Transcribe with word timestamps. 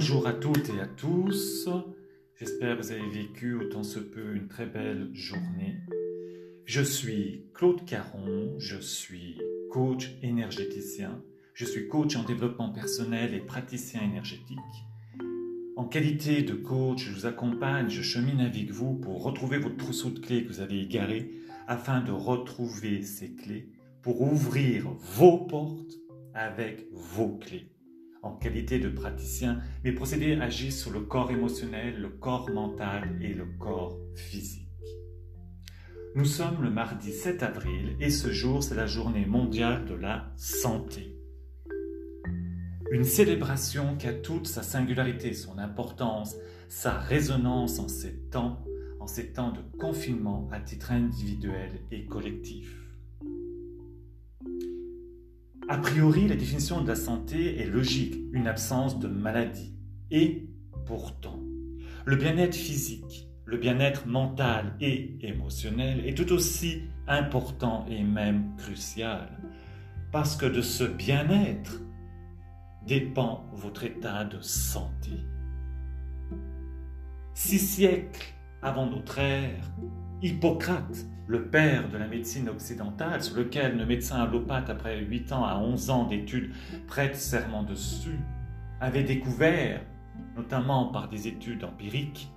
Bonjour 0.00 0.26
à 0.26 0.32
toutes 0.32 0.70
et 0.70 0.80
à 0.80 0.86
tous. 0.86 1.68
J'espère 2.34 2.78
que 2.78 2.82
vous 2.82 2.92
avez 2.92 3.10
vécu 3.10 3.52
autant 3.52 3.82
se 3.82 3.98
peut 3.98 4.34
une 4.34 4.48
très 4.48 4.64
belle 4.64 5.10
journée. 5.12 5.76
Je 6.64 6.80
suis 6.80 7.44
Claude 7.52 7.84
Caron, 7.84 8.54
je 8.56 8.78
suis 8.78 9.38
coach 9.70 10.16
énergéticien, 10.22 11.22
je 11.52 11.66
suis 11.66 11.86
coach 11.86 12.16
en 12.16 12.22
développement 12.22 12.70
personnel 12.70 13.34
et 13.34 13.40
praticien 13.40 14.00
énergétique. 14.00 14.56
En 15.76 15.84
qualité 15.84 16.40
de 16.40 16.54
coach, 16.54 17.04
je 17.04 17.12
vous 17.12 17.26
accompagne, 17.26 17.90
je 17.90 18.00
chemine 18.00 18.40
avec 18.40 18.70
vous 18.70 18.94
pour 18.94 19.22
retrouver 19.22 19.58
votre 19.58 19.76
trousseau 19.76 20.08
de 20.08 20.18
clés 20.18 20.44
que 20.44 20.48
vous 20.48 20.60
avez 20.60 20.80
égaré 20.80 21.30
afin 21.68 22.00
de 22.00 22.10
retrouver 22.10 23.02
ces 23.02 23.34
clés 23.34 23.68
pour 24.00 24.22
ouvrir 24.22 24.88
vos 24.98 25.44
portes 25.44 25.98
avec 26.32 26.86
vos 26.90 27.36
clés 27.36 27.70
en 28.22 28.32
qualité 28.32 28.78
de 28.78 28.88
praticien, 28.88 29.60
mes 29.84 29.92
procédés 29.92 30.34
agissent 30.34 30.80
sur 30.80 30.90
le 30.90 31.00
corps 31.00 31.30
émotionnel, 31.30 32.00
le 32.00 32.10
corps 32.10 32.50
mental 32.50 33.18
et 33.22 33.32
le 33.32 33.46
corps 33.58 33.98
physique. 34.14 34.68
Nous 36.16 36.24
sommes 36.24 36.62
le 36.62 36.70
mardi 36.70 37.12
7 37.12 37.42
avril 37.42 37.96
et 38.00 38.10
ce 38.10 38.30
jour, 38.30 38.62
c'est 38.62 38.74
la 38.74 38.86
journée 38.86 39.26
mondiale 39.26 39.84
de 39.84 39.94
la 39.94 40.32
santé. 40.36 41.16
Une 42.90 43.04
célébration 43.04 43.96
qui 43.96 44.08
a 44.08 44.12
toute 44.12 44.48
sa 44.48 44.64
singularité, 44.64 45.32
son 45.32 45.58
importance, 45.58 46.36
sa 46.68 46.98
résonance 46.98 47.78
en 47.78 47.86
ces 47.86 48.18
temps, 48.30 48.64
en 48.98 49.06
ces 49.06 49.32
temps 49.32 49.52
de 49.52 49.60
confinement 49.78 50.48
à 50.50 50.58
titre 50.58 50.90
individuel 50.90 51.80
et 51.92 52.06
collectif. 52.06 52.79
A 55.70 55.78
priori, 55.78 56.26
la 56.26 56.34
définition 56.34 56.80
de 56.80 56.88
la 56.88 56.96
santé 56.96 57.60
est 57.60 57.66
logique, 57.66 58.16
une 58.32 58.48
absence 58.48 58.98
de 58.98 59.06
maladie. 59.06 59.72
Et 60.10 60.48
pourtant, 60.84 61.38
le 62.04 62.16
bien-être 62.16 62.56
physique, 62.56 63.28
le 63.44 63.56
bien-être 63.56 64.08
mental 64.08 64.74
et 64.80 65.16
émotionnel 65.20 66.04
est 66.04 66.16
tout 66.16 66.32
aussi 66.32 66.82
important 67.06 67.86
et 67.88 68.02
même 68.02 68.56
crucial, 68.56 69.28
parce 70.10 70.34
que 70.34 70.46
de 70.46 70.60
ce 70.60 70.82
bien-être 70.82 71.80
dépend 72.84 73.48
votre 73.52 73.84
état 73.84 74.24
de 74.24 74.40
santé. 74.40 75.12
Six 77.34 77.60
siècles 77.60 78.34
avant 78.60 78.90
notre 78.90 79.20
ère, 79.20 79.70
Hippocrate, 80.22 81.06
le 81.26 81.46
père 81.46 81.88
de 81.88 81.96
la 81.96 82.06
médecine 82.06 82.48
occidentale, 82.48 83.22
sur 83.22 83.36
lequel 83.36 83.78
le 83.78 83.86
médecin 83.86 84.16
allopathe, 84.16 84.68
après 84.68 85.00
8 85.00 85.32
ans 85.32 85.44
à 85.44 85.56
11 85.56 85.90
ans 85.90 86.04
d'études, 86.04 86.52
prête 86.86 87.16
serment 87.16 87.62
dessus, 87.62 88.18
avait 88.80 89.04
découvert, 89.04 89.80
notamment 90.36 90.86
par 90.86 91.08
des 91.08 91.28
études 91.28 91.64
empiriques, 91.64 92.30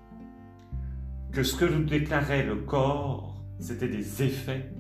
que 1.32 1.44
ce 1.44 1.56
que 1.56 1.66
nous 1.66 1.84
déclarait 1.84 2.46
le 2.46 2.56
corps, 2.56 3.44
c'était 3.60 3.90
des 3.90 4.24
effets, 4.24 4.72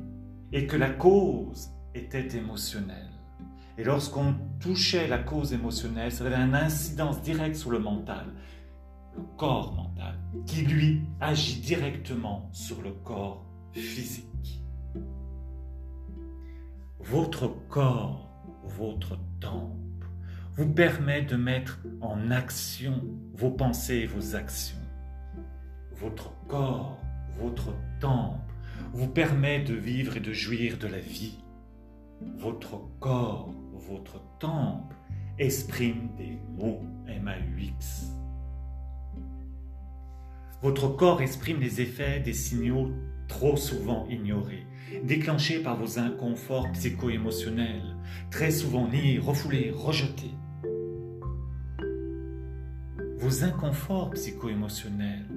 et 0.51 0.67
que 0.67 0.77
la 0.77 0.89
cause 0.89 1.71
était 1.95 2.37
émotionnelle. 2.37 3.09
Et 3.77 3.83
lorsqu'on 3.83 4.35
touchait 4.59 5.07
la 5.07 5.17
cause 5.17 5.51
émotionnelle, 5.51 6.11
ça 6.11 6.25
avait 6.25 6.35
une 6.35 6.55
incidence 6.55 7.21
directe 7.21 7.55
sur 7.55 7.71
le 7.71 7.79
mental 7.79 8.27
le 9.15 9.23
corps 9.37 9.73
mental, 9.73 9.82
qui 10.45 10.61
lui 10.63 11.01
agit 11.19 11.59
directement 11.59 12.49
sur 12.51 12.81
le 12.81 12.91
corps 12.91 13.45
physique. 13.71 14.61
Votre 16.99 17.47
corps, 17.67 18.29
votre 18.63 19.17
temple, 19.39 20.07
vous 20.55 20.71
permet 20.71 21.23
de 21.23 21.35
mettre 21.35 21.79
en 22.01 22.31
action 22.31 23.03
vos 23.33 23.51
pensées 23.51 23.97
et 23.97 24.05
vos 24.05 24.35
actions. 24.35 24.77
Votre 25.91 26.31
corps, 26.47 26.97
votre 27.39 27.73
temple, 27.99 28.53
vous 28.93 29.07
permet 29.07 29.63
de 29.63 29.73
vivre 29.73 30.17
et 30.17 30.19
de 30.19 30.33
jouir 30.33 30.77
de 30.77 30.87
la 30.87 30.99
vie. 30.99 31.39
Votre 32.37 32.79
corps, 32.99 33.53
votre 33.73 34.21
temple, 34.39 34.95
exprime 35.39 36.09
des 36.15 36.37
mots 36.57 36.81
M-A-U-X 37.07 38.22
votre 40.63 40.87
corps 40.87 41.21
exprime 41.21 41.59
les 41.59 41.81
effets 41.81 42.21
des 42.21 42.31
signaux 42.31 42.93
trop 43.27 43.57
souvent 43.57 44.07
ignorés, 44.09 44.65
déclenchés 45.03 45.59
par 45.59 45.75
vos 45.75 45.99
inconforts 45.99 46.71
psycho-émotionnels, 46.71 47.97
très 48.31 48.49
souvent 48.49 48.87
niés, 48.87 49.19
refoulés, 49.19 49.71
rejetés. 49.75 50.31
Vos 53.17 53.43
inconforts 53.43 54.11
psycho-émotionnels 54.11 55.27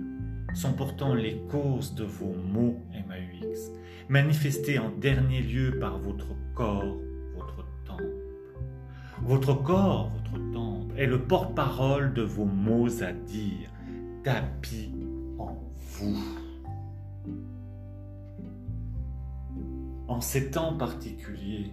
sont 0.54 0.74
pourtant 0.74 1.12
les 1.12 1.42
causes 1.50 1.96
de 1.96 2.04
vos 2.04 2.32
maux 2.32 2.80
MAUX, 3.08 3.72
manifestés 4.08 4.78
en 4.78 4.90
dernier 4.90 5.40
lieu 5.40 5.76
par 5.80 5.98
votre 5.98 6.36
corps, 6.54 6.96
votre 7.34 7.66
temple. 7.84 8.04
Votre 9.22 9.54
corps, 9.54 10.12
votre 10.14 10.52
temple, 10.52 10.94
est 10.96 11.06
le 11.06 11.20
porte-parole 11.22 12.14
de 12.14 12.22
vos 12.22 12.44
mots 12.44 13.02
à 13.02 13.12
dire, 13.12 13.70
tapis 14.22 14.95
vous. 15.98 16.16
En 20.08 20.20
ces 20.20 20.50
temps 20.50 20.76
particuliers, 20.76 21.72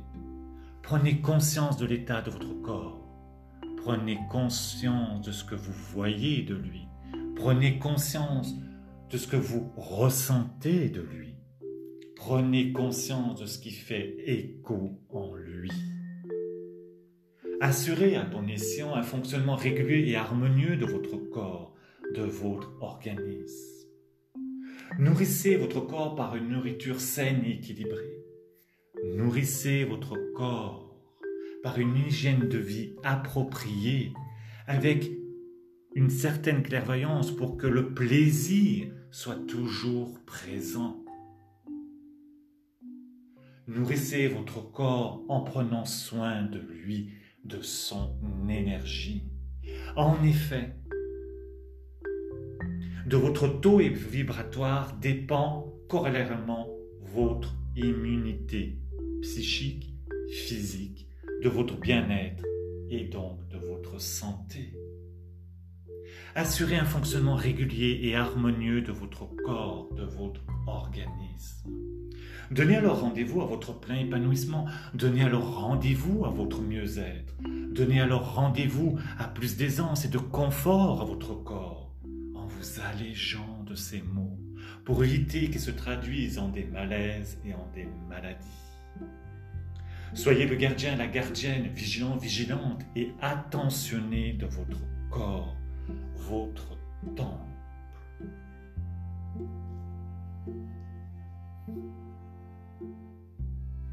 prenez 0.82 1.22
conscience 1.22 1.78
de 1.78 1.86
l'état 1.86 2.22
de 2.22 2.32
votre 2.32 2.62
corps. 2.62 3.00
Prenez 3.78 4.18
conscience 4.32 5.26
de 5.26 5.32
ce 5.32 5.44
que 5.44 5.56
vous 5.56 5.74
voyez 5.94 6.44
de 6.44 6.56
lui. 6.56 6.88
Prenez 7.36 7.80
conscience 7.80 8.56
de 9.10 9.18
ce 9.18 9.28
que 9.28 9.36
vous 9.36 9.72
ressentez 9.76 10.90
de 10.90 11.02
lui. 11.02 11.36
Prenez 12.16 12.72
conscience 12.72 13.40
de 13.42 13.46
ce 13.46 13.60
qui 13.60 13.72
fait 13.72 14.16
écho 14.26 15.00
en 15.10 15.36
lui. 15.36 15.72
Assurez 17.60 18.16
à 18.16 18.24
bon 18.24 18.48
escient 18.48 18.96
un 18.96 19.04
fonctionnement 19.04 19.56
régulier 19.56 20.12
et 20.12 20.16
harmonieux 20.16 20.78
de 20.78 20.86
votre 20.86 21.18
corps, 21.18 21.76
de 22.16 22.24
votre 22.24 22.72
organisme. 22.82 23.83
Nourrissez 25.00 25.56
votre 25.56 25.82
corps 25.82 26.16
par 26.16 26.36
une 26.36 26.50
nourriture 26.50 27.02
saine 27.02 27.44
et 27.46 27.54
équilibrée. 27.54 28.24
Nourrissez 29.16 29.86
votre 29.86 30.16
corps 30.36 30.96
par 31.64 31.80
une 31.80 31.96
hygiène 31.98 32.48
de 32.48 32.60
vie 32.60 32.94
appropriée, 33.04 34.14
avec 34.68 35.10
une 35.96 36.12
certaine 36.12 36.62
clairvoyance 36.62 37.32
pour 37.32 37.58
que 37.58 37.66
le 37.66 37.94
plaisir 37.94 38.94
soit 39.10 39.48
toujours 39.48 40.20
présent. 40.26 41.04
Nourrissez 43.68 44.28
votre 44.28 44.62
corps 44.72 45.24
en 45.28 45.42
prenant 45.42 45.86
soin 45.86 46.44
de 46.44 46.60
lui, 46.60 47.14
de 47.46 47.62
son 47.62 48.16
énergie. 48.48 49.24
En 49.96 50.24
effet, 50.24 50.76
de 53.06 53.18
votre 53.18 53.48
taux 53.48 53.80
vibratoire 53.80 54.96
dépend 55.02 55.74
corrélairement 55.90 56.70
votre 57.02 57.54
immunité 57.76 58.78
psychique, 59.22 59.94
physique, 60.30 61.08
de 61.44 61.50
votre 61.50 61.78
bien-être 61.80 62.44
et 62.90 63.06
donc 63.06 63.48
de 63.50 63.58
votre 63.58 64.00
santé. 64.00 64.74
Assurez 66.36 66.78
un 66.78 66.86
fonctionnement 66.86 67.36
régulier 67.36 68.00
et 68.04 68.16
harmonieux 68.16 68.82
de 68.82 68.92
votre 68.92 69.28
corps, 69.46 69.90
de 69.94 70.04
votre 70.04 70.42
organisme. 70.66 71.70
Donnez 72.52 72.78
alors 72.78 73.02
rendez-vous 73.02 73.42
à 73.42 73.46
votre 73.46 73.80
plein 73.80 73.96
épanouissement. 73.96 74.66
Donnez 74.94 75.24
alors 75.24 75.60
rendez-vous 75.60 76.26
à 76.26 76.30
votre 76.30 76.62
mieux-être. 76.62 77.36
Donnez 77.72 78.00
alors 78.00 78.36
rendez-vous 78.36 78.98
à 79.20 79.28
plus 79.28 79.58
d'aisance 79.58 80.06
et 80.06 80.10
de 80.10 80.18
confort 80.18 81.02
à 81.02 81.06
votre 81.06 81.34
corps 81.44 81.93
allégeant 82.80 83.64
de 83.66 83.76
ces 83.76 84.02
mots 84.02 84.38
pour 84.86 85.04
éviter 85.04 85.50
qu'ils 85.50 85.62
se 85.62 85.72
traduisent 85.72 86.40
en 86.40 86.50
des 86.50 86.66
malaises 86.66 87.38
et 87.46 87.54
en 87.54 87.68
des 87.74 87.88
maladies. 88.10 88.48
Soyez 90.14 90.46
le 90.46 90.56
gardien, 90.56 90.96
la 90.96 91.08
gardienne, 91.08 91.68
vigilant, 91.74 92.18
vigilante 92.18 92.82
et 92.96 93.12
attentionné 93.22 94.34
de 94.34 94.46
votre 94.46 94.82
corps, 95.10 95.56
votre 96.16 96.78
temple. 97.16 97.54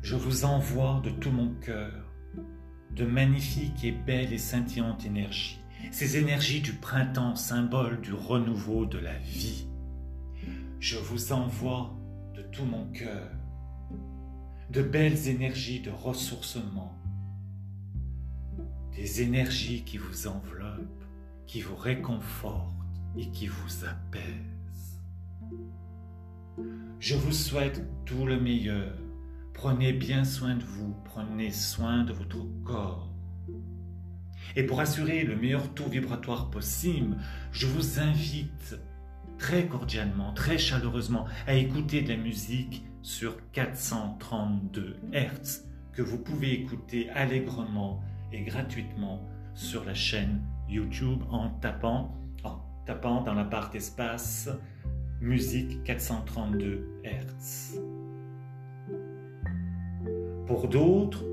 Je 0.02 0.16
vous 0.16 0.44
envoie 0.44 1.00
de 1.04 1.10
tout 1.10 1.30
mon 1.30 1.54
cœur 1.60 2.10
de 2.96 3.04
magnifiques 3.04 3.84
et 3.84 3.92
belles 3.92 4.32
et 4.32 4.38
scintillantes 4.38 5.06
énergies 5.06 5.60
ces 5.90 6.16
énergies 6.16 6.60
du 6.60 6.72
printemps, 6.72 7.36
symbole 7.36 8.00
du 8.00 8.12
renouveau 8.12 8.86
de 8.86 8.98
la 8.98 9.18
vie. 9.18 9.66
Je 10.78 10.98
vous 10.98 11.32
envoie 11.32 11.94
de 12.34 12.42
tout 12.42 12.64
mon 12.64 12.86
cœur 12.92 13.30
de 14.70 14.82
belles 14.82 15.26
énergies 15.26 15.80
de 15.80 15.90
ressourcement, 15.90 16.96
des 18.94 19.20
énergies 19.20 19.82
qui 19.82 19.98
vous 19.98 20.28
enveloppent, 20.28 21.04
qui 21.48 21.60
vous 21.60 21.74
réconforte 21.74 22.76
et 23.16 23.28
qui 23.32 23.48
vous 23.48 23.84
apaise. 23.84 25.00
Je 27.00 27.16
vous 27.16 27.32
souhaite 27.32 27.82
tout 28.04 28.26
le 28.26 28.38
meilleur. 28.38 28.96
Prenez 29.54 29.92
bien 29.92 30.24
soin 30.24 30.54
de 30.54 30.62
vous, 30.62 30.94
prenez 31.04 31.50
soin 31.50 32.04
de 32.04 32.12
votre 32.12 32.46
corps. 32.64 33.09
Et 34.56 34.64
pour 34.64 34.80
assurer 34.80 35.24
le 35.24 35.36
meilleur 35.36 35.72
taux 35.74 35.88
vibratoire 35.88 36.50
possible, 36.50 37.16
je 37.52 37.66
vous 37.66 38.00
invite 38.00 38.76
très 39.38 39.66
cordialement, 39.66 40.32
très 40.32 40.58
chaleureusement 40.58 41.26
à 41.46 41.54
écouter 41.54 42.02
de 42.02 42.10
la 42.10 42.16
musique 42.16 42.84
sur 43.02 43.36
432 43.52 44.96
Hz 45.12 45.64
que 45.92 46.02
vous 46.02 46.18
pouvez 46.18 46.52
écouter 46.52 47.10
allègrement 47.10 48.00
et 48.32 48.42
gratuitement 48.42 49.26
sur 49.54 49.84
la 49.84 49.94
chaîne 49.94 50.42
YouTube 50.68 51.22
en 51.30 51.50
tapant, 51.50 52.14
en 52.44 52.60
tapant 52.86 53.22
dans 53.22 53.34
la 53.34 53.44
barre 53.44 53.70
d'espace 53.70 54.48
musique 55.20 55.82
432 55.84 56.86
Hz. 57.04 57.80
Pour 60.46 60.68
d'autres, 60.68 61.24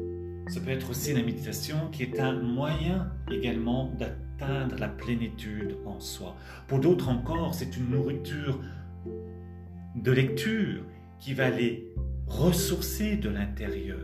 ça 0.49 0.61
peut 0.61 0.71
être 0.71 0.89
aussi 0.89 1.13
la 1.13 1.23
méditation 1.23 1.89
qui 1.91 2.03
est 2.03 2.19
un 2.19 2.33
moyen 2.33 3.11
également 3.31 3.91
d'atteindre 3.97 4.75
la 4.77 4.87
plénitude 4.87 5.77
en 5.85 5.99
soi. 5.99 6.35
Pour 6.67 6.79
d'autres 6.79 7.09
encore, 7.09 7.53
c'est 7.53 7.75
une 7.75 7.89
nourriture 7.89 8.59
de 9.95 10.11
lecture 10.11 10.83
qui 11.19 11.33
va 11.33 11.49
les 11.49 11.91
ressourcer 12.27 13.17
de 13.17 13.29
l'intérieur. 13.29 13.99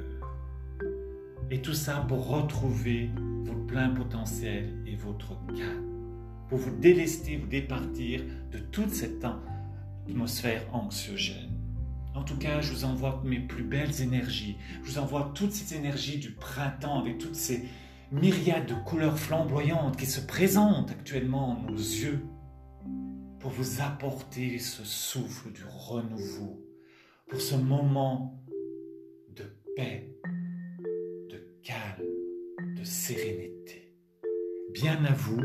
Et 1.51 1.61
tout 1.61 1.73
ça 1.73 2.05
pour 2.07 2.27
retrouver 2.27 3.09
votre 3.43 3.65
plein 3.65 3.89
potentiel 3.89 4.73
et 4.87 4.95
votre 4.95 5.37
calme. 5.55 5.93
Pour 6.49 6.57
vous 6.57 6.75
délester, 6.79 7.37
vous 7.37 7.47
départir 7.47 8.21
de 8.51 8.57
toute 8.57 8.91
cette 8.91 9.25
atmosphère 10.07 10.63
anxiogène. 10.73 11.52
En 12.15 12.23
tout 12.23 12.37
cas, 12.37 12.61
je 12.61 12.71
vous 12.71 12.85
envoie 12.85 13.21
mes 13.23 13.39
plus 13.39 13.63
belles 13.63 14.01
énergies. 14.01 14.57
Je 14.83 14.91
vous 14.91 14.99
envoie 14.99 15.31
toutes 15.33 15.51
ces 15.51 15.75
énergies 15.75 16.19
du 16.19 16.31
printemps 16.31 16.99
avec 16.99 17.17
toutes 17.17 17.35
ces 17.35 17.67
myriades 18.11 18.67
de 18.67 18.75
couleurs 18.85 19.17
flamboyantes 19.17 19.97
qui 19.97 20.05
se 20.05 20.21
présentent 20.21 20.91
actuellement 20.91 21.57
à 21.57 21.71
nos 21.71 21.77
yeux 21.77 22.23
pour 23.39 23.51
vous 23.51 23.81
apporter 23.81 24.59
ce 24.59 24.85
souffle 24.85 25.51
du 25.51 25.63
renouveau, 25.65 26.63
pour 27.27 27.41
ce 27.41 27.55
moment 27.55 28.41
de 29.35 29.43
paix, 29.75 30.15
de 31.29 31.57
calme, 31.63 32.75
de 32.77 32.83
sérénité. 32.83 33.93
Bien 34.71 35.03
à 35.03 35.13
vous 35.13 35.41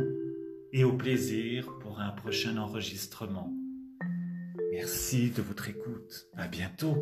et 0.72 0.84
au 0.84 0.92
plaisir 0.92 1.78
pour 1.80 1.98
un 1.98 2.10
prochain 2.10 2.56
enregistrement. 2.58 3.57
Merci 4.70 5.30
de 5.30 5.42
votre 5.42 5.68
écoute. 5.68 6.28
À 6.36 6.46
bientôt. 6.48 6.96